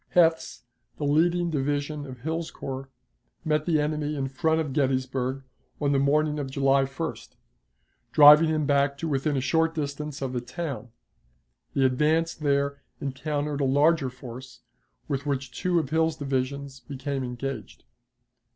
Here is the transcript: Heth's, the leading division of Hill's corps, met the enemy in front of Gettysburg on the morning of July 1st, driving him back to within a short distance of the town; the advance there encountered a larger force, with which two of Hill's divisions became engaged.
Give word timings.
Heth's, 0.15 0.63
the 0.97 1.03
leading 1.03 1.51
division 1.51 2.07
of 2.07 2.21
Hill's 2.21 2.49
corps, 2.49 2.89
met 3.45 3.67
the 3.67 3.79
enemy 3.79 4.15
in 4.15 4.29
front 4.29 4.59
of 4.59 4.73
Gettysburg 4.73 5.43
on 5.79 5.91
the 5.91 5.99
morning 5.99 6.39
of 6.39 6.49
July 6.49 6.85
1st, 6.85 7.35
driving 8.11 8.49
him 8.49 8.65
back 8.65 8.97
to 8.97 9.07
within 9.07 9.37
a 9.37 9.41
short 9.41 9.75
distance 9.75 10.23
of 10.23 10.33
the 10.33 10.41
town; 10.41 10.89
the 11.75 11.85
advance 11.85 12.33
there 12.33 12.81
encountered 12.99 13.61
a 13.61 13.65
larger 13.65 14.09
force, 14.09 14.61
with 15.07 15.27
which 15.27 15.51
two 15.51 15.77
of 15.77 15.91
Hill's 15.91 16.15
divisions 16.17 16.79
became 16.79 17.23
engaged. 17.23 17.83